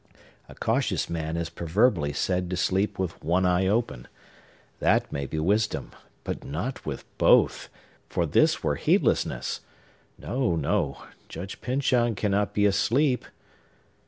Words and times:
A 0.49 0.55
cautious 0.55 1.11
man 1.11 1.37
is 1.37 1.51
proverbially 1.51 2.13
said 2.13 2.49
to 2.49 2.57
sleep 2.57 2.97
with 2.97 3.23
one 3.23 3.45
eye 3.45 3.67
open. 3.67 4.07
That 4.79 5.11
may 5.11 5.27
be 5.27 5.37
wisdom. 5.37 5.91
But 6.23 6.43
not 6.43 6.83
with 6.87 7.05
both; 7.19 7.69
for 8.09 8.25
this 8.25 8.63
were 8.63 8.77
heedlessness! 8.77 9.61
No, 10.17 10.55
no! 10.55 11.03
Judge 11.29 11.61
Pyncheon 11.61 12.15
cannot 12.15 12.51
be 12.51 12.65
asleep. 12.65 13.25